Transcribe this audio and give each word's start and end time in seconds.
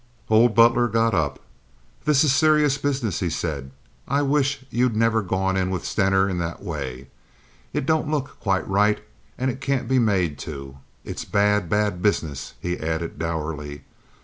Old 0.31 0.55
Butler 0.55 0.87
got 0.87 1.13
up. 1.13 1.39
"This 2.05 2.23
is 2.23 2.33
serious 2.33 2.75
business," 2.79 3.19
he 3.19 3.29
said. 3.29 3.69
"I 4.07 4.23
wish 4.23 4.65
you'd 4.71 4.95
never 4.95 5.21
gone 5.21 5.55
in 5.55 5.69
with 5.69 5.85
Stener 5.85 6.27
in 6.27 6.39
that 6.39 6.63
way. 6.63 7.09
It 7.71 7.85
don't 7.85 8.09
look 8.09 8.39
quite 8.39 8.67
right 8.67 9.03
and 9.37 9.51
it 9.51 9.61
can't 9.61 9.87
be 9.87 9.99
made 9.99 10.39
to. 10.39 10.79
It's 11.03 11.23
bad, 11.23 11.69
bad 11.69 12.01
business," 12.01 12.55
he 12.59 12.79
added 12.79 13.19
dourly. 13.19 13.83